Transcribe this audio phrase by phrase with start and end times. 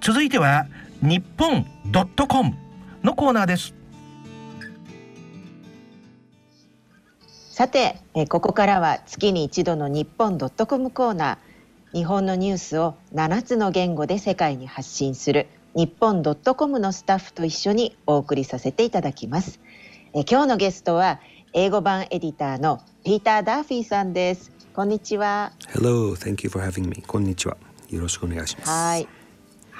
[0.00, 0.66] 続いては
[1.02, 2.54] 日本ドットコム
[3.02, 3.74] のコーナーです。
[7.50, 11.38] さてえここからは月に一度の日本ドットコムコーナー。
[11.92, 19.60] 日本のニュースを7つの言語で世界に発信する日本ドットコムのスタッフと一緒にお送りさせていただきます。
[20.14, 21.20] え今日のゲストは
[21.52, 24.50] 英語版エディターのピーター・ダーフィーさんです。
[24.72, 25.52] こんにちは。
[25.74, 27.02] Hello, thank you for having me.
[27.06, 27.58] こんにちは。
[27.90, 28.70] よろしくお願いします。
[28.70, 29.19] はい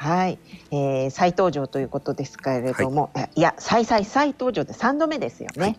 [0.01, 0.39] はい、
[0.71, 5.79] えー、再登場ということですけれども、はい、いや再再再登場で3度目ですよね。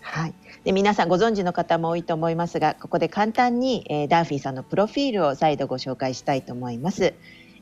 [0.00, 0.34] はい、はい。
[0.64, 7.14] で皆さんご存知の方も多いと思いますがここで簡単に、えー、ダーフィーさんのプロフィールを再度ご紹介したいと思います、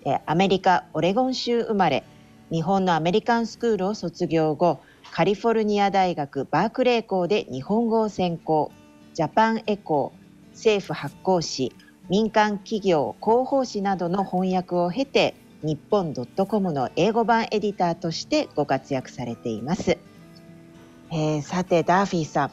[0.06, 2.02] えー、アメリカオレゴン州生まれ
[2.50, 4.80] 日本のアメリカンスクールを卒業後
[5.12, 8.70] カリフォルニア大学バークレー校で日本語を専攻
[9.12, 11.74] ジャパンエコー政府発行誌
[12.08, 19.98] 民間企業広報誌などの翻訳を経て日本 .com の英語版エディターとしてご活躍されています、
[21.10, 22.50] えー、さてダーフィーさん。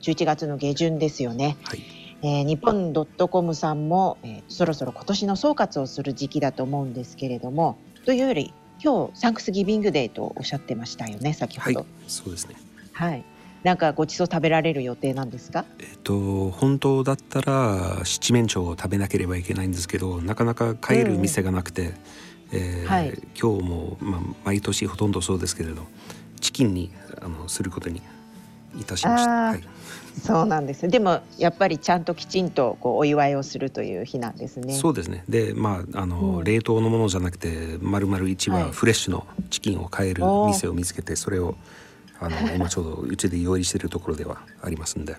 [0.00, 1.58] 11月の下旬ですよね。
[1.62, 1.82] はい。
[2.22, 12.56] えー、日本ドットコムさんも、えー、そろそろ今年の総括をする時期だと思うんですけれどもというより今日サンクスギビングデーとおっしゃってましたよね先ほど、はい、そうですね。
[12.92, 13.24] はい。
[13.62, 15.66] なんかごちそう食べられる予定なんですか？
[15.80, 21.94] えっ、と本当だったら七面鳥を食べなければいけないんですけどなかなか買える店がなくて、うん、
[22.52, 25.86] えーはい、今日も、まあ、毎年ほとんどそうですけれど
[26.40, 28.02] チキンにあのすることに
[28.78, 29.30] いたしました。
[29.30, 29.64] はい
[30.20, 30.88] そうなんです。
[30.88, 34.74] でもやっぱりちゃんときちんとこうお祝いをするという日なんですね。
[34.74, 35.24] そうですね。
[35.28, 41.54] で、まああの、うん、冷凍のものじゃなくて、まるまる一羽フレッシュのチキンを買える店を見つけて、それを
[42.20, 45.16] あの 今ちょうどうちで用意しているところではありますんで。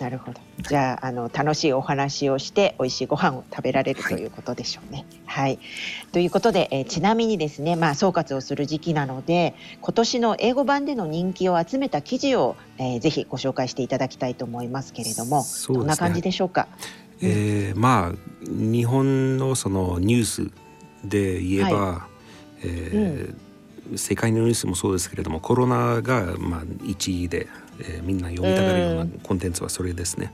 [0.00, 0.40] なるほど。
[0.68, 5.06] じゃああの楽しいお話をして美味しいご飯を食べられるということでしょうね。
[5.26, 5.42] はい。
[5.42, 5.58] はい、
[6.10, 16.66] ということで、えー、ちなみにですね、まあ総括をする時期なので、今年の英語版での人気を集めた記事を、えー、ぜひご紹介していただきたいと思いますけれども、ね、どんな感じでしょうか？
[17.20, 20.50] えー、まあ日本のそのニュース
[21.04, 22.06] で言えば、は
[22.58, 23.38] い、えーうん
[23.96, 27.48] 世界のニュースもそうですけれどもコロナがまあ1位で、
[27.80, 30.32] えー、みんな読みたがるようなコンテンツはそれですね。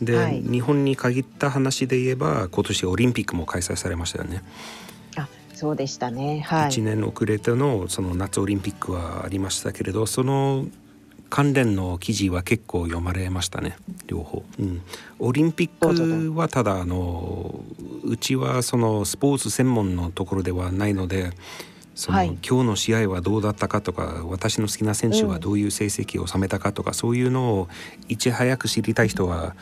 [0.00, 4.42] で、はい、日本に限った話で言えば今年オリンピックも開催されましたよね。
[5.16, 10.66] あそうでしたね、はい、1年遅れてのその夏オリンピックはありましたけれどその
[11.30, 13.76] 関連の記事は結構読まれましたね。
[14.06, 14.82] 両方、うん、
[15.18, 17.62] オリンピックはただあの
[18.04, 21.32] うちはそのスポーツ専門のところではないので
[21.98, 27.68] その、はい、今日の試合はどうだったかとか私の好きな選手はどういう成績を収めたかとか、うん、そういうのを
[28.08, 29.56] いち早く知りたい人は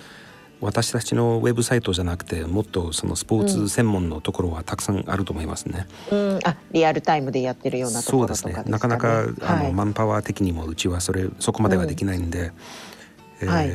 [0.60, 5.86] 私たちのウェブサイトじゃなくてもっとそのスポーツ専門のところはたくさんあると思いますね。
[6.10, 8.70] うん、あリアルタイムでやってるようなところとか、ね、そうですね。
[8.70, 12.50] なかなかあの、はい、マンパワー的にもうちはそれそこまではできないんで、うん、
[13.40, 13.70] えーはい、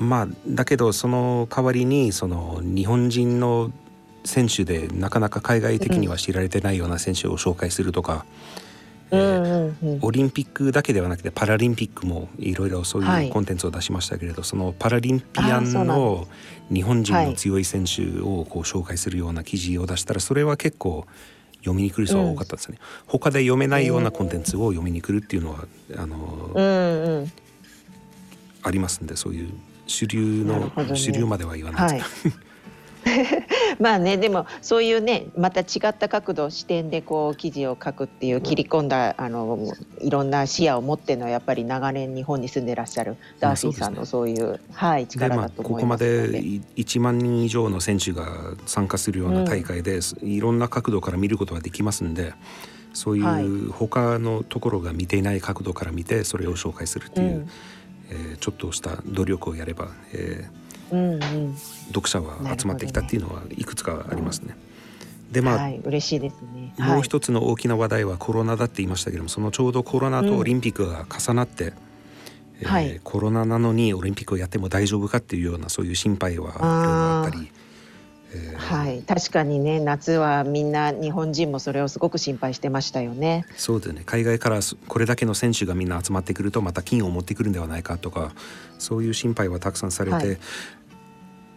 [0.00, 3.70] まあだけどその代わりにその日本人の
[4.24, 8.26] 選手でなかなか海外的には知られてないような選手を紹介するとか、
[9.10, 16.26] うん、えー、オリンピックだけではなくてパラリンピックもいろいろそういうコンテンツを出しましたけれど、はい、そのパラリンピアンの
[16.72, 21.06] 日本人の強い選手をこう紹介するような記事を出したらそれは結構
[21.58, 25.64] 読みに来る人が多かったですね、うん、他で読めないようなコンテンツを読みに来るっていうのは
[25.96, 27.32] あの、うんうん、
[28.62, 29.50] ありますんでそういう
[29.86, 32.22] 主流の、ね、主流までは言わないです。
[32.22, 32.44] けど、はい
[33.80, 39.58] まあねでもそういうねまた違った角度視点でこう記事を書くっていう切り込んだあの
[40.00, 46.40] いろんな視野を持ってのやっぱり長年日本に住んでらっしゃるダーシーさんのそういう,、はい力だと思いますまあ、ここまで
[46.76, 48.26] 1万人以上の選手が
[48.66, 52.34] 参加するような大会で、うん、いろんな角度から見ることができますんで。
[52.92, 57.48] そういう他のところが見ていない角度から見てそれを紹介するっていう、うん、
[58.10, 60.59] えー、ちょっとした努力をやれば、えー、
[61.88, 64.56] 読者は集まってきたっていうのはいくつかありますね。
[65.30, 71.72] でまあ、はい、嬉しいですね、もう一つの大きな話題はコロナだって言いましたけどもそのちょうどコロナとオリンピックが重なって、うん、
[72.62, 77.48] えーはい、コロナなのにオリンピックをやっても大丈夫かっていうようなそういう心配はあったり。
[78.32, 79.02] えー、はい。
[79.02, 83.44] 確かにね夏はみんな日本人もそれをすごく心配してましたよね。
[83.56, 84.02] そうですね。
[84.06, 88.32] 海外からこれだけの選手がみんな集まってくるとまた金を持ってくるんではないかとか
[88.78, 90.38] そういう心配はたくさんされて、はい、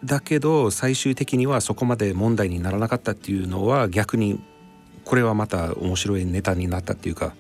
[0.04, 4.42] だけど最終的にはそこまで問題にならなかったっていうのは逆に
[5.06, 7.34] これはまた面白いネタになったっていうか、うん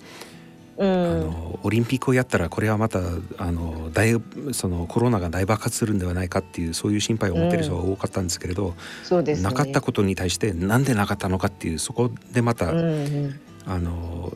[0.79, 2.99] あのオリンピックをやったらこれはまた
[3.37, 4.19] あの大
[4.53, 8.73] そのコロナが大爆発するんではないかっていうそういう心配を持っている人が多かったんですけれど、
[9.03, 9.43] そうですね。
[9.43, 12.83] なかったことに対してなんでなかったのかっていうそこでまた、うんう
[13.27, 14.35] んあの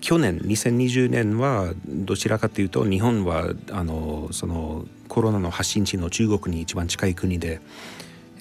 [0.00, 7.60] 去年2020年はどちらかというと日本はあのそのコロナの発信地の中国に一番近い国で、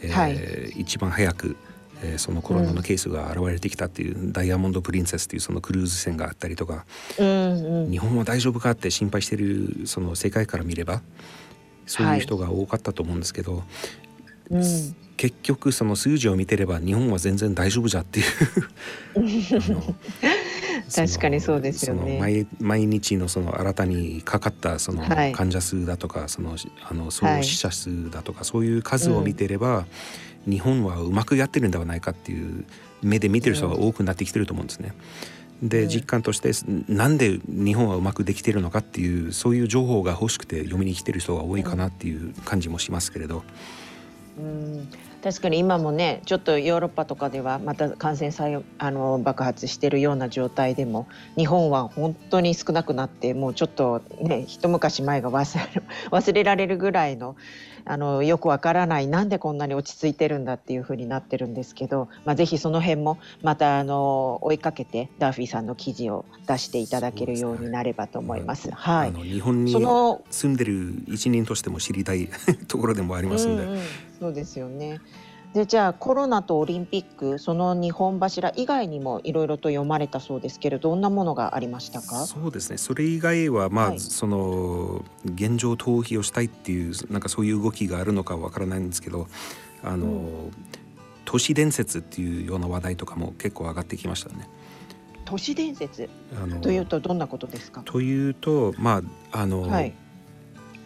[0.01, 0.81] えーはい。
[0.81, 1.57] 一番早く、
[2.03, 6.85] えーそのコロナのケースが現れてきたっていう、ダイヤモンド・プリンセスというそのクルーズ船があったりとか
[7.17, 7.91] うんうん。
[7.91, 11.01] 日本は大丈夫かって心配してるその世界から見れば
[11.87, 13.63] そういう人が多かったと思うんですけど、
[14.51, 14.61] うん。
[15.17, 18.25] 結局その数字を見てれば日本は全然大丈夫じゃっていう
[19.17, 19.95] あの
[20.93, 22.19] 確かにそうですよね。
[22.19, 25.33] 毎毎日のその新たにかかったそのはい。
[25.33, 26.55] 患者数だとか、その
[26.89, 29.85] あの総はい死者数だとか、そういう数を見てれば、
[30.47, 32.65] 日本はうまくやってるんではないかっていう
[33.01, 34.93] 目で見てる人が多くなってきてると思うんですね。
[35.61, 35.89] で、うん。
[35.89, 36.51] 実感として
[36.87, 43.43] なんで日本はうまくできてるのかっていうそういう情報が欲しくて読みに来てる人が多いかなっていう感じもしますけれど。
[44.39, 44.87] うん
[45.23, 57.35] 確かに今もねちょっとヨーロッパとかではまた感染再あの爆発しているような状態でも日本は本当に少なくなってもうちょっとね一昔前が忘れ 忘れられるぐらいの
[57.89, 68.71] あのよくわからないなんでこんなに落ち着いてるんだっていう風になってるんですけど、まあ、ぜひその辺もまたあの追いかけてダーフィーさんの記事を出していただけるようになればと思います。
[68.71, 69.07] はい。
[69.09, 72.27] あの日本に住んでる一人としても知りたい
[72.67, 73.79] ところでもありますんで、うんうん
[74.19, 74.99] そうですよね。
[75.53, 82.25] でじゃあコロナとオリンピックその2本柱以外にもいろいろと読まれたそうですけれどどんなものがありましたか？
[82.25, 82.77] そうですね。
[82.77, 83.99] それ以外はまあ、はい。
[83.99, 89.27] その現状逃避をしたいっていうなんかそういう動きがあるのかわからないんですけど
[89.83, 90.09] あの、う
[90.47, 90.51] ん。
[91.23, 94.49] 都市伝説っていうような話題とかも結構上がってきましたね。
[95.25, 96.09] 都市伝説？
[96.41, 97.81] あのというとどんなことですか？
[97.83, 99.93] というとまああの、はい。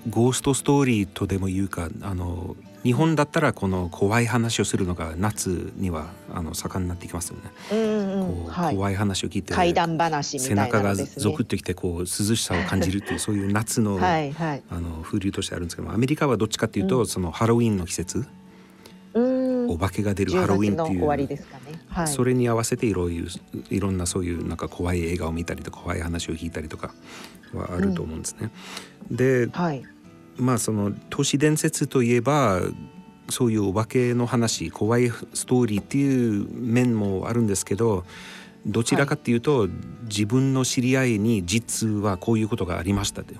[0.09, 7.51] ゴーストストーリーとでも言うかあの日本だったらこの怖い話をするのが夏にはあの盛んになってきますよね。
[7.71, 14.63] うんうん怖い話を聞いて背中がゾクッときてこう涼しさを感じるっていうそういう夏の, はいはい。
[14.69, 17.07] あの風流としてあるんですけどもアメリカはどっちかっていうと、うん。
[17.07, 18.25] そのハロウィンの季節
[19.13, 19.69] うん。
[19.69, 21.79] お化けが出る10ハロウィンっていうわりですかね。
[21.87, 22.07] はい。
[22.07, 23.27] それに合わせていろいろ
[23.69, 26.93] いろんなそういうなんか怖い映画を見たりとか怖い話を聞いたりとか
[27.53, 28.51] はあると思うんですね。
[29.09, 29.83] ではい
[30.37, 32.61] まあその都市伝説といえば
[33.29, 38.03] そういうお化けの話怖いストーリーっていう面もあるんですけど
[38.65, 39.67] どちらかっていうと、
[40.03, 43.33] 自分の知り合いに実はこういうことがありましたって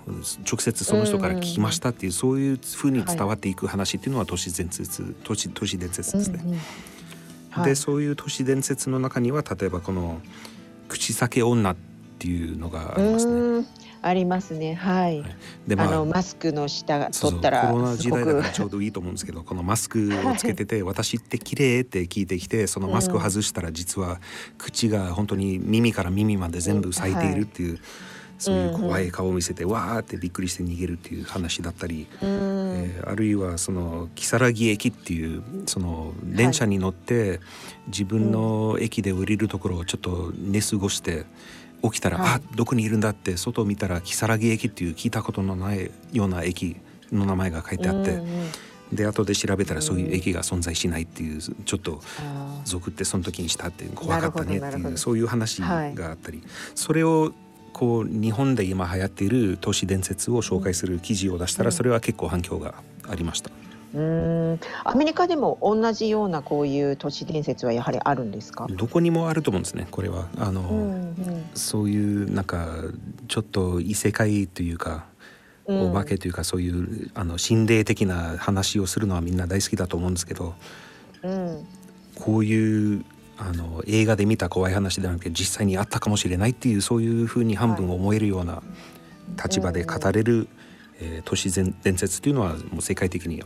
[0.49, 6.41] 直接その人から聞きましたっていう、そういうふうに伝わっていく話っていうのは都市伝説都市都市伝説ですね。
[6.43, 6.59] うんうん。
[7.51, 7.65] はい。
[7.65, 10.21] でそういう都市伝説の中には例えばこの
[10.88, 11.75] 口裂け女っ
[12.17, 13.67] ていうのがありますね。
[14.03, 14.74] うんありますね。
[14.74, 15.24] はい、
[15.68, 24.19] であのマスクの下がそうそう取ったらコロナ時代だからちょうどいいと思うんですけどこのマスクをつけてて「私って綺麗って聞いてきてそのマスクを外したら実は
[24.57, 27.80] 口が本当に耳から耳まで全部咲いているっていう、
[28.42, 32.30] そういう怖い顔を見せて、わーってびっくりして逃げるっていう話だったり、うん。
[32.30, 37.39] えーあるいはその如月駅っていうその電車に乗って、
[37.88, 41.25] 自分の駅で降りるところをちょっと寝過ごして
[41.83, 42.30] 起きたら、はい。
[42.36, 46.78] あどこにいるんだって外を見たら如月駅っていう聞いたことのないような駅
[47.12, 48.22] の名前が書いてあって、
[48.92, 56.44] で後で調べたらそういう駅が存在しないっていうちょっとあー族ってその時にしたって怖かったねっていうそういう話があったり、
[56.75, 57.34] それを
[57.74, 62.75] こう日本で今流行っている都市伝説を紹介する記事を出したらそれは結構反響が
[63.10, 63.50] ありました。
[63.93, 64.60] うーん。
[64.83, 68.67] アメリカでも同じようなこういう都市伝説はやはりあるんですか？
[68.69, 70.27] どこにもあると思うんですねこれは。
[70.38, 72.67] あの、うんそういうなんか
[73.27, 75.05] ちょっと異世界というか、
[75.65, 75.91] うん。
[75.91, 80.55] お化けというかそういうあの心霊的な話をするのはみんな大好きだと思うんですけど
[81.24, 81.67] うん
[82.15, 83.05] こういう
[83.38, 88.62] あの映画で見た怖い話ではなくて実際にあったかもしれないっていうそういうふうに半分思えるような
[89.43, 90.48] 立場で語れる、
[91.00, 93.43] えー都市伝伝説っていうのはもう世界的に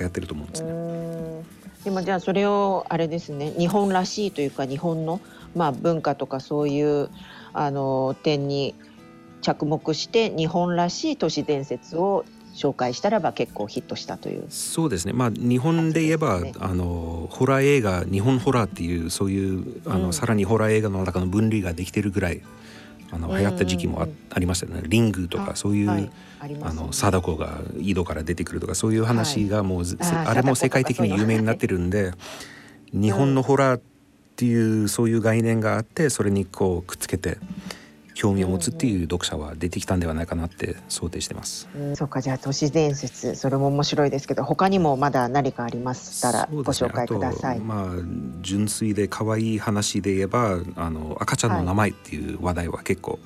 [0.00, 0.72] 流行ってると思うんですうね。
[0.72, 1.44] ん
[1.84, 5.20] でもじゃあそれをあれですね日本らしいというか日本の
[5.54, 7.08] まあ文化とかそういう
[7.52, 8.74] あの点に
[9.42, 14.44] 着目して日本らしい都市伝説を紹介したらば結構ヒットしたという。
[14.50, 15.12] そうですね。
[15.12, 22.42] まあ日本で言えば、ねあのホラー映画日本ホラーっていうそういうあの、うんさらにホラー映画の中の分類ができてるぐらい
[23.12, 23.38] あのうん。
[23.38, 24.82] 流行った時期もあ,、ありましたよね。
[24.86, 26.10] リングとかあそういう、はい。
[26.40, 32.12] ありますあの貞子が井戸から出てくるとかそういう話がもう、ぜあーあれも世界的に有名になってるんで
[32.92, 33.82] 日本のホラーっ
[34.36, 37.36] ていうそういう概念があってそれにこうくっつけて
[38.20, 41.70] 興味を持つっていう読者は出てきたんではないかなって想定してます。
[41.74, 47.58] うん、そうかじゃあ都市伝説それも面白いですけど他にもまだ何かありましたらご紹介ください。
[47.58, 47.92] ね、まあ
[48.42, 53.18] 純粋で可愛い話で言えばあの赤ちゃんの名前っていう話題は結構、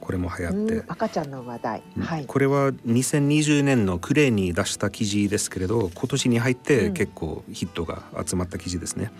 [0.00, 9.10] これも流行って、赤ちゃんの話題、はい、これは2020年の暮れに出した記事ですけれど今年に入って結構ヒットが集まった記事ですね。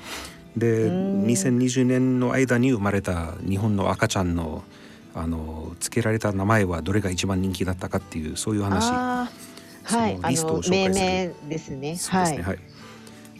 [0.56, 4.62] で2020年の間に生まれた日本の赤ちゃんの
[5.14, 8.92] あの付けられた名前はどれが一番人気だったかっていうそういう話。
[9.88, 11.48] はい、リストを紹介する。
[11.48, 12.58] ですですね、はい、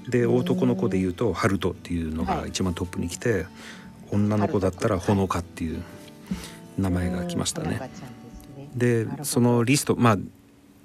[0.09, 3.47] で男の子で言うと「ハルト」っていうのが一番トップに来て、
[4.11, 5.83] 女の子だったら「ほのか」っていう
[6.79, 7.91] 名前が来ましたね。
[8.75, 10.19] でそのリストまあ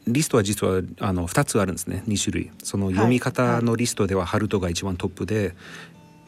[0.06, 2.52] リストは実はあの2つあるんですね2種類。
[2.62, 5.56] その読み方のリストでは「ハルト」が一番トップで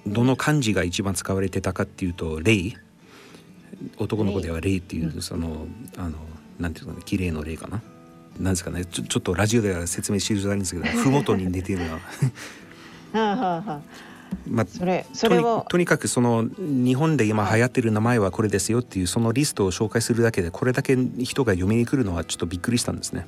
[0.08, 2.78] どの漢字が一番使われてたかっていうと「レイ」
[3.98, 5.68] 男の子では「レイ」っていうその
[5.98, 6.18] あの
[6.60, 7.82] なんていうかね綺麗の霊かな。
[8.40, 11.86] なんですかねちょちょっとラジオでは説明しづらいんですけど 麓に似てるよ
[13.14, 13.82] うな。
[14.50, 23.28] まあ、それそれをとにかくその日本で今流行ってる名前はこれですよっていうそのリストを紹介するだけでこれだけ人が読みに来るのはちょっとびっくりしたんですね。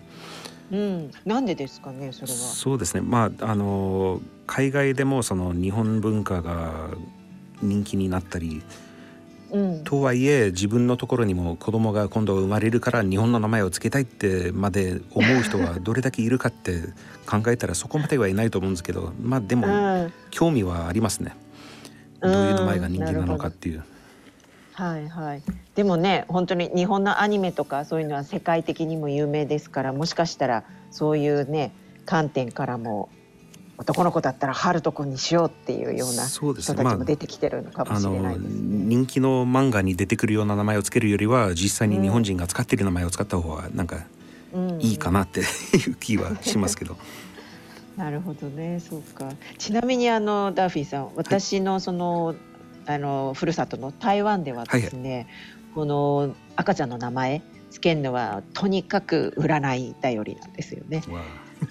[0.69, 2.37] うん、なんでですかねそれは。
[2.37, 6.89] そうですねまああの海外でもその日本文化が
[7.61, 8.61] 人気になったり
[9.51, 16.81] うん、とはいえ自分のところにも子供が今度生まれるから日本の名前を付けたいってまで思う人は どれだけいるかって
[17.25, 21.33] 考えたらそこまではいないと思うんですけどまあでも興味はありますね、
[22.21, 23.83] どういう名前が人気なのかっていう。
[24.73, 25.41] はいはい、
[25.73, 31.71] でもね本当に日本のアニメとかそういうのは世界的にも有名ですからもしかしたらそういうね
[32.05, 33.09] 観点からも
[33.77, 38.49] 男の子だったら春人君にしようっていうような人たちも出てきてるのかもしれないで。
[38.49, 43.97] すね、まあ、人気の漫画に出てくるような名前をつけるよりは実際に日本人が使っている名前を使った方がなんか
[44.79, 45.41] いいかなって
[45.77, 46.97] いう気はしますけど。
[47.97, 48.79] なるほどね。
[48.79, 49.29] そうか。
[49.57, 52.37] ちなみにあのダーフィーさん私のその、はい、
[52.87, 55.27] あのふるさとの台湾ではですね、はいはい、
[55.75, 61.03] この赤ちゃんの名前つけるのはとにかく占い頼りなんですよね。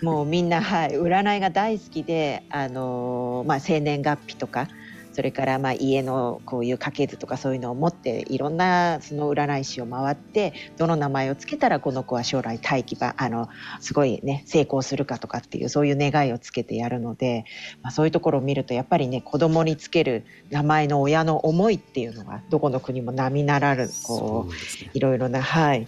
[0.02, 4.68] もうみんな、はい、占いが大好きで、あのー、まあ、生年月日とか
[5.16, 13.48] それからまあ家のこういう家系図とかそういうのを持っていろんなその占い師を回ってどの名前をつけたらこの子は将来大気ばあの
[13.80, 17.46] すごいね成功するかとかっていうそういう願いをつけてやるので、
[17.80, 24.52] まあ、そういうところを見るとやっぱりね子供につける名前の親の思いっていうのがどこの国も並ならぬこう
[24.92, 25.86] いろいろなはい。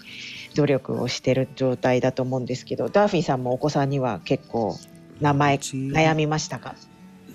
[0.59, 4.77] 努力をしてる状態だと思うんですけどダーフィーさんもお子さんには結構
[5.21, 6.75] 名前悩みましたか？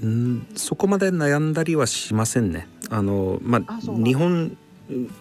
[0.01, 2.67] うんそこまで悩んだりはしませんね。
[2.89, 4.57] あのまあ日本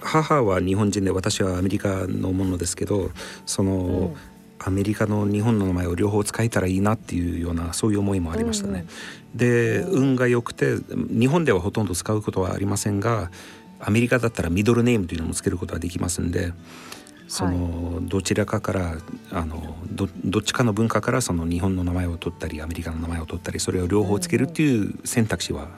[0.01, 3.13] 母は日本人で私はアメリカのものですけど
[3.47, 4.15] その、うん、
[4.59, 8.85] アメリカの日本の名前を両方使えたらいいなっていうようなそういう思いもありましたね。
[9.33, 13.31] うん、で運が良くて日本ではほとんど使うことはありませんが
[13.79, 16.53] アメリカだったらミドルネームというのもつけることはできますんで。
[17.33, 18.99] その、どちらかから
[19.31, 25.69] あのどどっちかの文化からその日本の名前を取ったりアメリカの名前を取ったりそれを両方つけるっていう選択肢は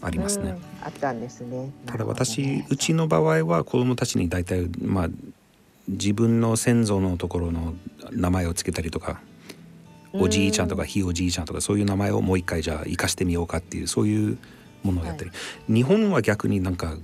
[0.00, 0.56] ありますね。
[0.82, 1.70] あったんですね。
[1.84, 5.08] ただ私、うちの場合は子どもたちに大体まあ
[5.86, 7.74] 自分の先祖のところの
[8.10, 9.20] 名前をつけたりとか
[10.14, 14.38] おじいちゃんとかひいおじいちゃんとかそういう名前をもう一回じゃあ生かしてみようかっていうそういう
[14.82, 15.36] ものをやったり、は
[15.68, 16.96] い、日本は逆になんか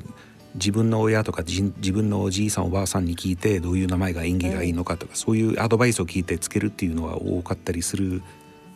[0.56, 8.22] 自分の親とか自分のおじいさんおばあさんに聞いてどういう名前が縁起がいいのかとか、そういうアドバイスを聞いてつけるっていうのは多かったりする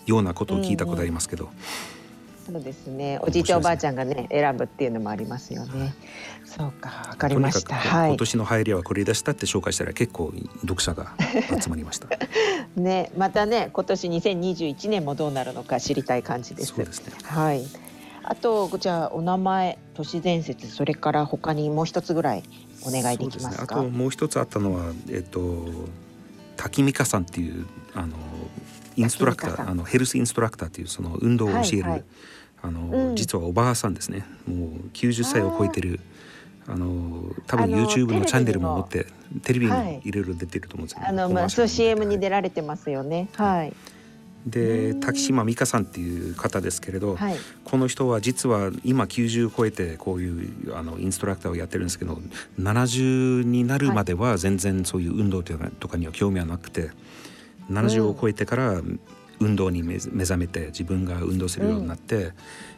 [0.07, 1.49] ようなことを聞いたことありますけど。
[2.51, 3.19] そうですね。
[3.23, 5.95] おじいちゃんおばあちゃんがね選ぶっていうのもありますよね。
[6.45, 7.77] そうかわかりました。
[7.77, 8.09] はい。
[8.09, 10.33] 今年の流行りはこれでしたって紹介したら結構
[10.63, 11.15] 読者が
[11.61, 12.09] 集まりました。
[12.77, 16.75] ねまたね今年2021年もどうなるのか知りたい感じです。
[16.75, 17.13] そうですね。
[17.23, 17.65] はい。
[18.23, 22.43] あとじゃあお名前都市伝説それから他にもう一つぐらい
[22.87, 23.77] お願いできますか？
[23.77, 25.67] すね、あともう一つあったのはえっと
[26.57, 28.17] 滝美香さんっていうあの
[28.97, 32.05] インストラクターあのヘルスインストラクターっていうその運動を教える、はいはい、
[32.63, 34.25] あの、うん、実はおばあさんですね。
[34.47, 36.01] もう90歳を超えてる
[36.69, 39.07] あの多分 YouTube のチャンネルも持って
[39.43, 40.13] テレビにい。
[40.13, 43.29] ろいろ出てると思うんですけど、あのまあそう CM に出られてますよね。
[43.35, 43.73] はい、はい
[44.47, 52.19] で滝島美香さんっていう方ですけれど、はい、この人は実は今90超えてこういうあのインストラクターをやってるんですけど
[52.59, 56.91] 70になるまでは全然そういう運動とかには興味はなくて
[57.71, 58.81] 70を超えてから
[59.41, 62.33] 運動に目覚めて自分が運動するようになって、うん、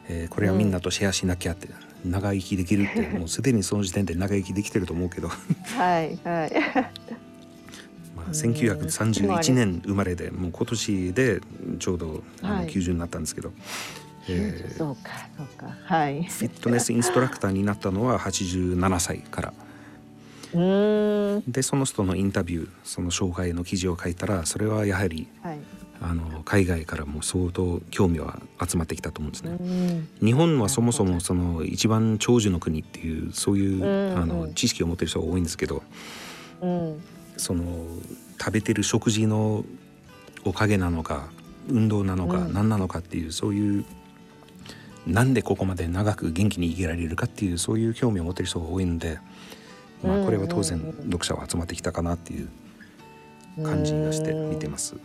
[0.08, 1.68] えー、これはみんなとシェアしなきゃって
[2.04, 5.28] 長生きできるって もうすでにその時点で長生きできてると思うけど。
[5.28, 5.34] は
[6.00, 7.21] いはい。
[8.24, 11.40] まあ1931年生まれでもう今年で
[11.78, 12.66] ちょうどあのはい。
[12.68, 13.52] 90になったんですけど、
[14.28, 15.76] えーそうかそうか。
[15.84, 16.22] はい。
[16.24, 19.54] フィットネスインストラクターになったのは87歳から。
[20.54, 25.58] でその人のインタビューその紹介の記事を書いたらそれはやはりはい。
[26.04, 29.94] あの海外からも相当興味は集まってきたと思うんですうね。
[30.00, 30.08] ん。
[30.20, 34.28] 日本はそもそもその一番長寿の国っていうそういう、うんあうん。
[34.28, 35.82] の知識を持ってる人が多いんですけど。
[36.60, 37.00] うん
[37.36, 37.64] その
[38.38, 39.64] 食べてる食事の
[40.44, 41.28] おかげなのか
[41.68, 43.84] 運動なのかうん何なのかっていう、そういう
[45.06, 49.18] なんでここまで長く元気に生きられるかっていうそういう興味を持ってる人が多いので、
[50.02, 52.48] まあ、これは当然うんうんうん読者は集まってきたかなっていう
[53.62, 54.96] 感じがして見てます。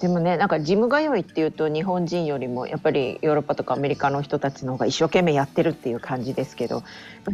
[0.00, 6.82] でもねなんかジム通いっていうと日本人よりもやっぱりヨーロッパとかアメリカの人たちの方が一生懸命やってるっていう感じですけど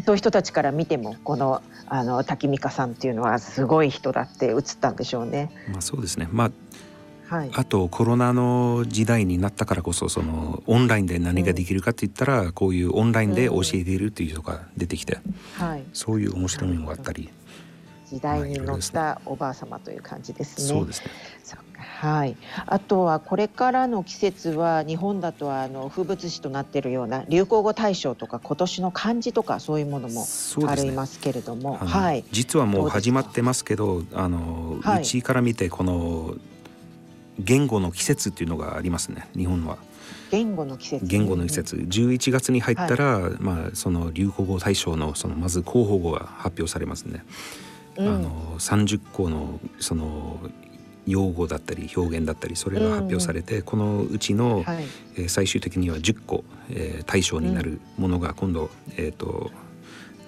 [0.05, 5.53] そういう人たちから見てもこのあの滝美香さんっていうのはすごい人だって映ったんでしょうね。
[5.71, 6.29] まあそうですね。
[6.33, 6.51] まあ
[7.29, 15.19] はい、あとコロナの時代になったからこそそのオンラインで何ができるかって言ったら、こういうオンラインで教えているっていう人が出てきて、
[15.59, 17.29] はい、そういう面白みもあったり、
[18.11, 20.87] 時代に乗ったおばあ様という感じですね。
[21.77, 22.37] はい。
[22.67, 30.27] あとはこれからの季節は日本だとあの風物詩となっているような流行語大賞とか今年の漢字とかそういうものも
[30.69, 32.25] ありますけれども、あのはい。
[32.31, 36.35] 実はもう始まってますけどあの、はいうちから見てこの
[37.39, 39.77] 言語の季節っていうのがありますね日本は
[40.31, 41.07] 言語の季節。
[41.07, 47.66] 言語の季節11月に入ったら、まあその流行語大賞のそのまず候補語が発表されますね、うん。
[47.99, 50.39] あの30個のその
[51.07, 54.85] 用語だったり表現だったりそれが発表されて、このうちの、はい。
[55.17, 59.51] えー最終的には10個、えー対象になるものが今度、えー、と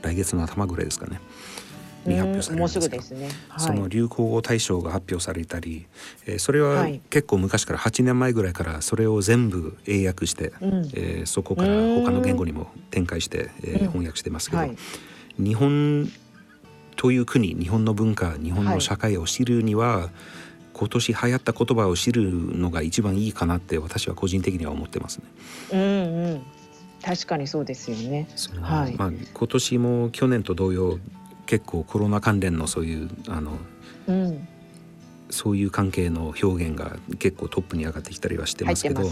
[0.02, 1.20] 来月の頭ぐらいですかね
[2.06, 3.28] に発表されるもうんすですけどぐですね。
[3.48, 3.66] はい。
[3.66, 5.86] その流行語大賞が発表されたり、
[6.26, 14.76] えーそれははい結構昔から8年前ぐらいからそれを全部英訳して、うんえーそこから他の言語にも展開して、えーうん翻訳してますけど、はい。
[15.38, 16.08] 日本
[16.98, 20.10] という国日本の文化日本の社会を知るには、
[20.74, 25.24] 今年流行った言葉を知るのが一番いいかなって私は個人的には思ってますね。
[25.72, 26.42] うんうん。
[27.00, 28.28] 確かにそうですよね。
[28.60, 30.98] はいまあ、今年も去年と同様
[31.46, 33.58] 結構コロナ関連のそういうあの
[34.08, 34.48] うん。
[35.30, 39.02] そういう関係の表現が結構トップに上がってきたりはしてますけど。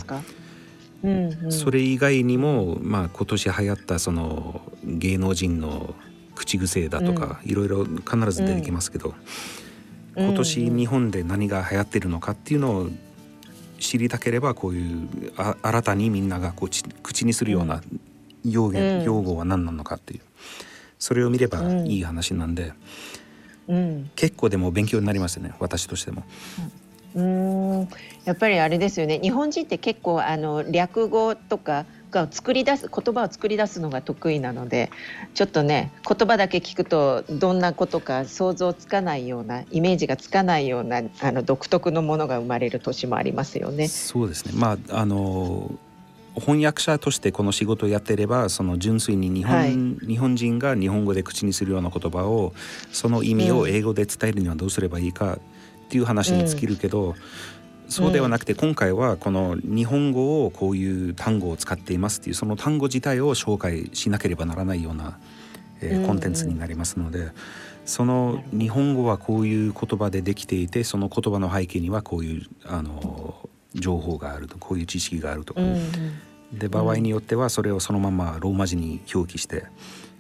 [1.05, 1.53] うんうん。
[1.53, 5.94] それ以外にも、まあ、今年流行ったその芸能人の
[6.37, 9.14] 口癖だとか、いろいろ必ず出てきますけど、
[10.14, 10.27] うん。
[10.27, 12.88] 今年日本で何が流行ってるのかっていうのを
[13.81, 17.83] 知りたければこういうあ新たにみんながこうち口にするような
[18.44, 19.03] 用言、うん。
[19.03, 20.20] 用語は何なのかっていう。
[20.99, 21.87] それを見ればうん。
[21.87, 22.72] いい話なんで、
[23.68, 24.11] うん。
[24.14, 26.25] 結構でも勉強になりますね私としても。
[27.14, 27.22] うー
[27.83, 27.88] ん。
[28.25, 29.18] やっぱりあれですよね。
[29.20, 31.85] 日本人って結構あの略語とか
[32.16, 34.90] が作り出す言葉を作り出すのが得意なので
[35.35, 43.88] ちょっとね言葉だけ聞くとどんなことか想像つかないようなイメージがつかないようなあの独特のものが生まれる年もありますよね。
[43.88, 44.52] そうですね。
[44.55, 45.70] まああの
[46.38, 50.07] 翻訳者としてこの仕事をやっていればその純粋に日本,、はい。
[50.07, 52.52] 日本人が日本語で口にするような言葉を
[52.92, 55.38] その意味を英語で伝えるにはどうすればいいか
[55.87, 57.14] っていう話に尽きるけど、
[57.88, 65.18] そうではなくて今回はこの日本語をこういう単語を使っていますっていうその単語自体を紹介しなければならないような、
[65.81, 67.31] えコンテンツになりますので
[67.85, 75.79] その日本語はこういう言葉でできていてその言葉の背景にはこういうあの情報があるとこういう知識があるとか、うん
[76.53, 79.64] で場合によってはそれをそのままローマ字に表記して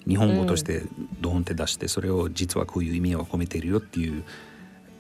[0.06, 0.82] 日本語として
[1.20, 4.24] ドーンって出してそれを実はこういう意味を込めているよっていう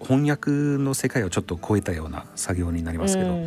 [0.00, 3.38] 翻訳の世界をちょっと超えたような作業になりますけど、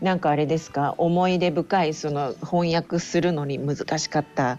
[0.00, 0.94] なんかあれですか？
[0.98, 4.58] 思い出深いその翻訳するのに難しかった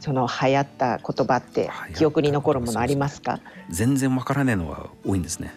[0.00, 3.40] その流行った言葉って記憶に残るものありますか？
[3.70, 5.54] 全然わからないのは多いんですね。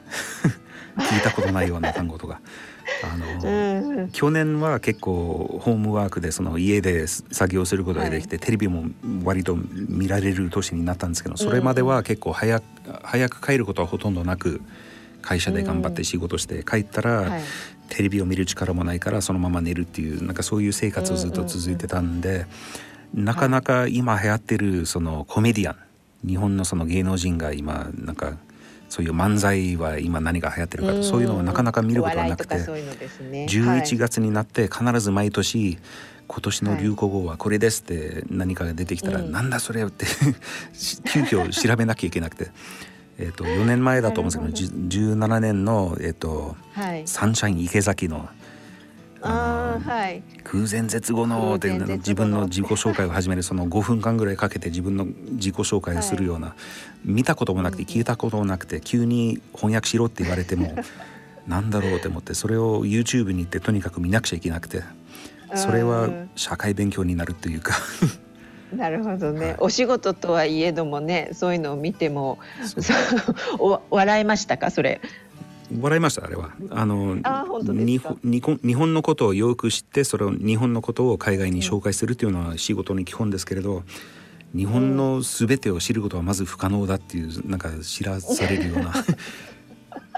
[0.97, 2.41] 聞いたことないような単語とか。
[3.04, 8.86] あの うん去年は結構ホームワークでその家で作業することができて、テレビも
[9.23, 12.63] 割と見られる年になったんですけどそれまでは結構早く
[13.04, 14.62] 早く帰ることはほとんどなく
[15.21, 17.41] 会社で頑張って仕事して帰ったら、はい。
[17.89, 22.45] テレビを見る力もないからそのまま寝るっていうなんかそういう生活をずっと続いてたんで、
[23.13, 28.38] なかなか今流行ってるそのコメディアン日本のその芸能人が今なんか
[28.89, 33.45] そういう漫才は今何が流行ってるかとそういうのをなかなか見ることがなくてお笑いとかそういうのですね。
[33.49, 35.78] 11月になって必ず毎年
[36.28, 39.32] 今年の流行語はこれですって何かが出てきたら、うん。
[39.32, 40.06] なんだそれって
[41.12, 42.52] 急遽調べなきゃいけなくて。
[43.21, 47.04] えー、と4年前だと思うんですけどじゅ17年の、えー、とはい。
[47.06, 48.30] サンシャイン池崎の
[49.21, 50.23] ああはい。
[50.43, 56.55] 空前絶後のって自分の自己紹介を始めるその 5分間ぐらいかけて自分の自己紹介をするような、
[57.03, 60.75] 見たこともなくて聞いたこともなくて急に翻訳しろって言われても
[61.47, 64.84] なんだろうって思ってそれを YouTube に行ってとにかく見なくちゃいけなくて
[65.55, 66.29] それはうん。
[66.36, 67.73] 社会勉強になるというか。
[68.75, 69.55] なるほどね、はい。
[69.62, 72.38] お仕事とはいえどもねそういうのを見ても
[73.89, 74.69] 笑いましたか？
[74.69, 75.01] それ
[75.79, 76.51] 笑いましたあれは。
[76.71, 77.17] あの
[78.23, 83.84] 日本のことをよく知ってそれを日本のことを海外に紹介するというのは仕事の基本ですけれど
[84.55, 88.93] 日本の全てを知ることはまず不可能だっていうなんか知らされるような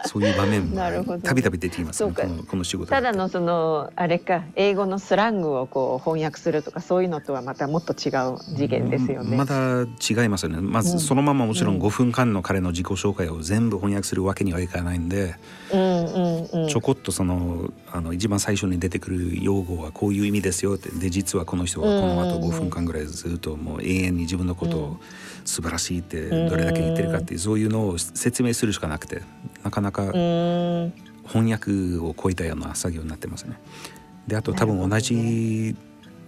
[0.06, 2.12] そういう場面もたびたび出てきますね。
[2.12, 9.38] このこの仕事ただのそのあれか英語のスラングをこう翻訳するとかそういうのとはまたもっと違う次元ですよね。
[9.38, 10.62] まだ違いますよね。
[10.62, 11.00] まずうん。
[11.00, 11.82] そのままもちろんうん。
[11.82, 15.36] 5分間の彼の自己紹介を全部翻訳するわけにはいかないんで、
[15.74, 16.70] うんうんうん。
[16.70, 20.90] ちょこっとそのあの一番最初に出てくる用語はこういう意味ですよって。
[20.90, 22.52] で実はこの人はこの後うんうんうん。
[22.52, 24.98] 5分間ぐらいずっともう永遠に自分のことを
[25.46, 26.50] 素晴らしいってうん。
[26.50, 29.22] どれだけ言ってるかっていうそういうのを説明するしかなくて
[29.64, 33.60] なかなか翻訳を超えたような作業になってますね。
[34.28, 35.76] であと多分同じ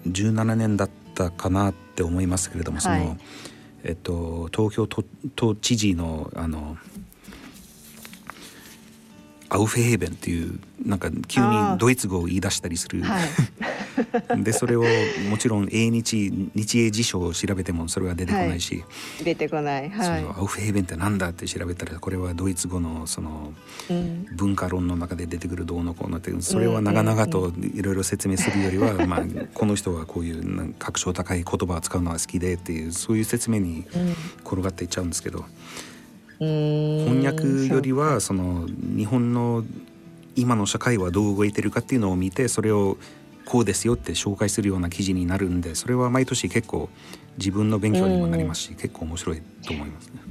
[0.08, 3.18] 17年だったかなって思いますけれどもその、はい
[3.84, 5.04] えっと、東京都
[5.36, 6.78] 都知事のあの
[9.50, 13.28] アウフェヘーベンっていうなんか急にドイツ語を言い出したりする、はい
[14.44, 14.84] でそれを
[15.30, 18.84] もちろん英日日英辞書を調べてもそれは出てこないし、
[19.24, 19.92] 出てこない。
[19.92, 20.24] そはい。
[20.24, 23.54] のアウフェヘーベンってなんだって調べたらこれはドイツ語のその
[23.90, 24.26] うん。
[24.36, 33.86] 文化論の中で出てくるどうのこうのってそれは長々といろいろ説明するよりは、 まあ、この人はこういうなんか格調高い言葉を使うのが好きでっていうそういう説明に
[34.46, 35.46] 転がっていっちゃうんですけど。
[36.40, 37.06] うん。
[37.06, 39.64] 翻訳よりはその日本の
[40.36, 42.98] 今の社会はどう動いてるかっていうのを見てそれを
[43.46, 46.90] こうですよって紹介するような記事になるんでそれは毎年結構
[47.38, 50.22] 自分の勉強にもなりますし、結構面白いと思いますね。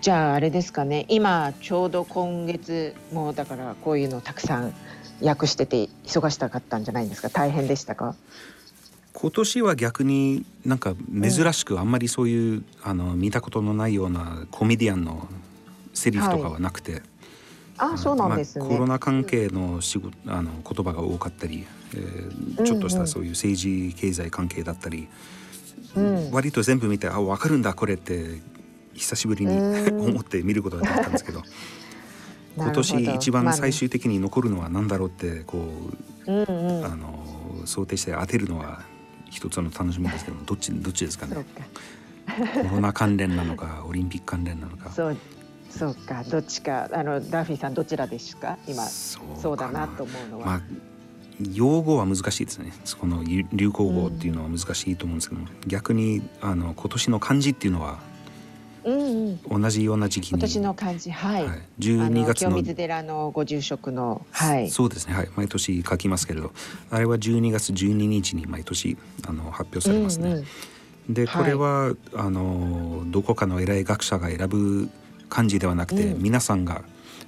[0.00, 1.06] じゃああれですかね。
[1.08, 4.72] 今ちょうど今月もうだからこういうのたくさん
[5.20, 7.30] 訳してて忙しかったんじゃないんですか？
[7.30, 8.14] 大変でしたか？
[9.14, 15.26] 今年は逆になんか珍しくあんまりそういう、あの見たことのないようなコメディアンの
[15.92, 17.02] セリフとかはなくて、
[17.78, 25.08] あそうなんですね、まあ、コロナ関係の仕事あの言葉が多かったり、えーちょっとしたそういう政治経済関係だったり、
[25.94, 26.30] うん。
[26.32, 28.40] 割と全部見てあ分かるんだこれって
[28.94, 30.00] 久しぶりにうん。
[30.10, 31.42] 思って見ることができたんですけど。
[32.56, 33.60] 今年一番まあね。
[33.60, 35.68] 最終的に残るのは何だろうってこ
[36.26, 36.84] ううんうん。
[36.84, 38.82] あの想定して当てるのは
[39.30, 41.36] 一つの楽しみですけどどっちどっちですかね。
[41.36, 41.42] か。
[42.68, 44.90] コロナ関連なのかオリンピック関連なのか。
[44.90, 45.16] そう
[45.78, 48.58] そうかどっちかあのダーフィーさんどちらですか？
[48.66, 50.62] 今そうだなかと思うのは、まあ
[51.52, 52.72] 用語は難しいですね。
[53.00, 58.00] この流流行語っていうのは難しいと思うんですけども、逆にあの今年の漢字っていうのは
[58.82, 59.62] うんうん。
[59.62, 64.70] 同じような時期に今年の漢字はい、はい、あ12の月の清水寺のご住職のはい。
[64.70, 65.14] そうですね。
[65.14, 65.28] はい。
[65.36, 66.52] 毎年書きますけれど
[66.90, 68.96] あれは12月12日に毎年
[69.28, 70.30] あの発表されますね。
[70.30, 71.14] うんうん。
[71.14, 74.88] ではいこれは、あのどこかの偉い学者が選ぶ
[75.28, 76.22] 漢字ではなくて、うん。
[76.22, 76.82] 皆さんが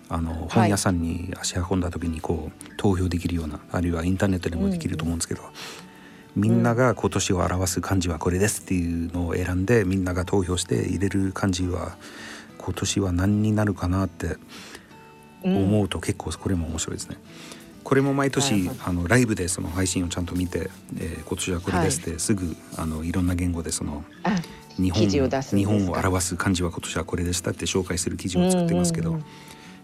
[0.09, 5.43] あの本屋さんに足運んだ時にこう投票できるようなあるいはインターネットでもできると思うんですけど、
[6.35, 11.97] みんなが今年を表す漢字はこれですっていうのを選んでみんなが投票して入れる漢字は
[12.59, 14.37] 今年は何になるかなって
[15.43, 17.17] 思うと結構これも面白いですね。
[17.83, 24.37] これも毎な年るほどあのライブでその配信をちゃんと見て、えー今年はこれですって、すぐあのいろんな言語でそのあ
[24.77, 25.75] 日本記事を出すんですか？
[25.79, 29.17] 日本を表す漢字は今年はこれでしたって紹介する記事を作ってますけど、うん。
[29.17, 29.27] うんうん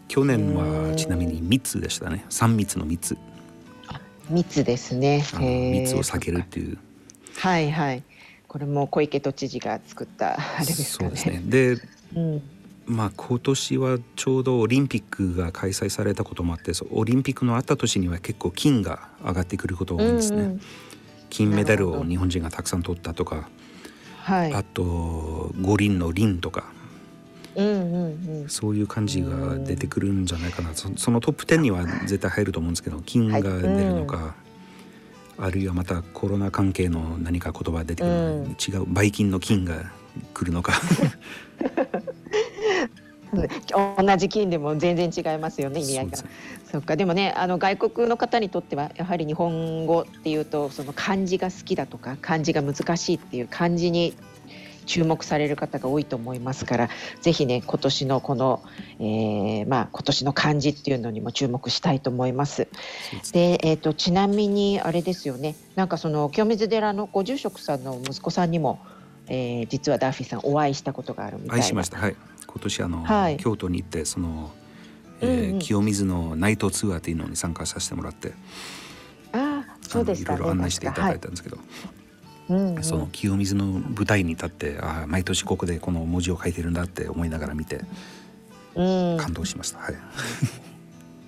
[0.08, 2.24] 去年うんはちなみに3つでしたね。
[2.30, 3.18] 3密の3つ。
[4.30, 5.24] 密ですね。
[5.72, 6.78] 密を避けるっていう。
[7.38, 8.04] はいはい。
[8.46, 11.10] これも小池都知事が作ったあれですかね。
[11.10, 11.42] そうですね。
[11.44, 11.76] で
[12.14, 12.42] うん。
[12.86, 20.60] まあ今年はちょうどオリンピックが開催されたこともあってオリンピックのあった年には結構金が上がってくることが多いんですね、うんうん。
[21.30, 23.48] 金メダルを日本人がたくさん取ったとか
[24.26, 24.52] はい。
[24.52, 26.64] あと五輪の輪とか。
[27.54, 28.48] うんうんうん。
[28.48, 30.74] そういう感じが出てくるんじゃないかな。
[30.74, 34.34] そそのトップ10には絶対入ると思うんですけど金が出るのか、
[35.38, 38.80] あるいはまたコロナ関係の何か言葉が出てくるのか、うん。
[38.80, 39.92] 違うばい菌の菌が
[40.34, 40.72] 来るのか
[43.98, 46.18] 同じ金でも全然違いますよね意味合いが。
[46.70, 54.14] そっかでもねあの外国の方にとってはやはり日本語っていうとその漢字が好きだとか漢字が難しいっていう漢字に
[54.86, 56.88] 注目される方が多いと思いますから
[57.20, 58.62] ぜひね今年のこの、
[58.98, 62.68] えー、まあ今年の漢字っていうのにも注目したいと思います。
[63.32, 68.78] でえっ、ー、とちなみにあれですよねなんかその清水寺のご住職さんの息子さんにも、
[69.28, 71.54] えー、実はダーフィーさんお会いしたことがあるみたいな。
[71.56, 72.16] 会いしましたはい
[72.56, 74.50] 今年あの、はい、京都に行ってその、
[75.20, 78.32] えー、うんうん、清水のナイトツアーっていうのに参加させてもらって。
[79.32, 81.66] あそうですか、ね、いろいろ案内していただいたんですけど、はい。
[82.48, 87.82] うんうん、その清水の舞台に立ってああ毎年ここでこの文字を書いてるんだって思いながら見て、
[88.74, 89.80] うん、感動しました。
[89.80, 89.94] はい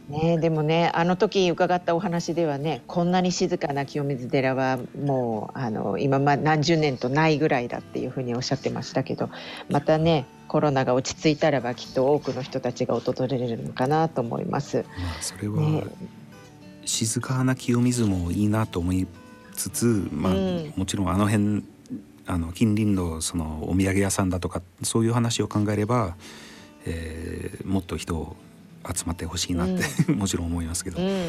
[0.09, 9.29] ね、でもねあの時伺ったお話ではねこんなに静かな清水寺はもうあの今ま何十年とないぐらいだっていうふうにおっしゃってましたけど
[9.69, 14.87] またねコロナが落ち着いたらばきっと多くの人たちが訪れるのかなと思います。
[14.97, 15.85] まあ、それは、ね、
[16.87, 19.07] 静かな清水もいいなと思い
[19.55, 21.63] つつ、まあ、うん、もちろんあの辺
[22.27, 26.17] あの近隣のそのお土産屋さんだとかそういう話を考えれば、
[26.87, 28.37] えー、もっと人
[28.87, 30.99] 集まってほしいなって、うん、 もちろん思いますけど。
[30.99, 31.23] うんうん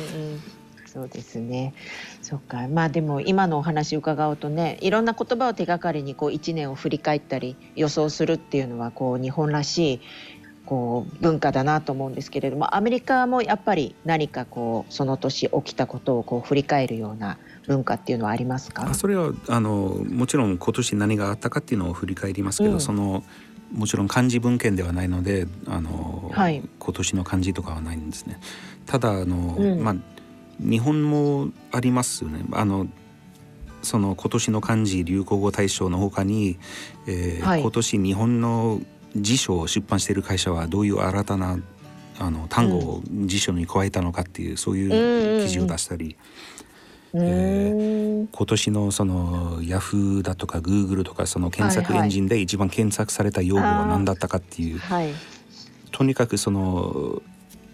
[0.92, 1.76] そうですね。
[2.24, 2.68] そっか。
[2.68, 10.02] まあでも今のお話伺うとね、いろんな言葉を手がかりにこう一年を振り返ったり予想するっていうのはこう日本らしい
[10.66, 18.92] こう文化だなと思うんですけれども、アメリカもやっぱり何かこうその年起きたことをこう振り返るような文化っていうのはありますか？
[18.96, 23.24] それはあのもちろん今年何があったかっていうのを振り返りますけど、うん、その
[23.72, 28.40] もちろん漢字文献ではないのであの、はい、今年の漢字とかはないんですね。
[28.86, 29.96] ただあの、うん、まあ
[30.60, 32.44] 日本もありますよね。
[32.52, 32.88] あの
[33.82, 36.60] その今年の漢字流行語大賞のほかに、
[37.08, 38.82] えー、はい、今年日本の
[39.16, 41.58] 辞書を出版している会社はどういう新たな
[42.20, 46.18] あの単語を辞書に加えたのかっていう、そういう記事を出したり、
[47.14, 55.14] えー、今年のそのヤフーだとかグーグルとかその検索エンジンで一番検索された用語は何だったかっていう、はい、
[55.92, 57.22] とにかくその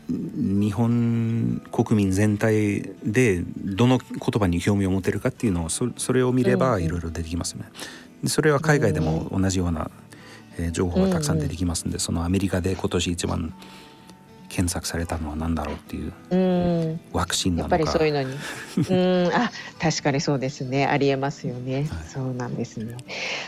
[0.07, 7.65] 日本国民全体でどの言葉に興味を持てるかっていうのをそそれを見ればいろいろ出てきますね。
[8.27, 9.89] それは海外でも同じような、
[10.57, 13.53] えー、情報がたくさん出てきますんで、そのアメリカで今年一番
[14.55, 18.33] 検索されたのは何だろうっていう、うん、ワクチンやっぱりそういうのに。
[18.89, 19.33] うん。
[19.33, 20.85] あ確かにそうですね。
[20.85, 22.95] ありえますよね、はい、そうなんですね。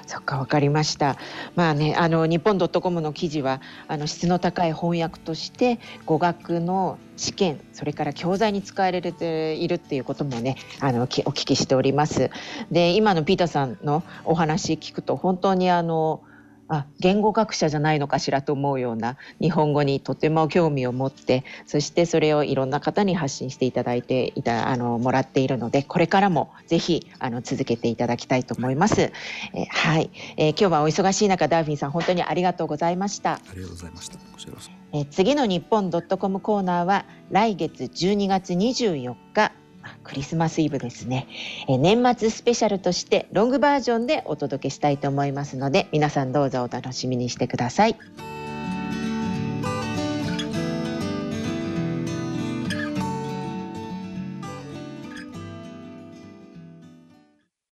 [0.06, 1.16] そっかわかりました。
[1.56, 12.32] まあねあの日本ドットコムの記事はあの質の高い翻訳として語学の試験それから教材に使われているっていうこともねあのお聞きしております。
[12.70, 16.22] で今のピーターさんのお話聞くと本当にあの
[16.70, 29.12] あ言語学者じゃないのかしらと思うような日本語にとても興味を持ってそしてそれをいろんな方に発信していただいていたあのもらっているのでこれからもぜひあの続けていただきたいと思います。
[29.54, 33.34] えはい、えー、今日はお忙しい中ダーフィンさん本当にありがとうございました。
[33.34, 34.18] ありがとうございました。
[34.18, 34.72] こちらこそ。
[34.94, 39.52] え次の日本ドットコムコーナーは来月12月24日
[40.04, 41.28] クリスマスイブですね、
[41.68, 47.98] え年末スペシャルとしてロングバージョンでお届けしたいと思いますので皆さんどうぞお楽しみにしてください。